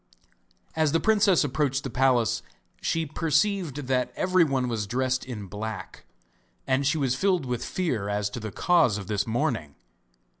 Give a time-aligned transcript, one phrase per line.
[0.75, 2.41] As the princess approached the palace
[2.81, 6.05] she perceived that everyone was dressed in black,
[6.65, 9.75] and she was filled with fear as to the cause of this mourning.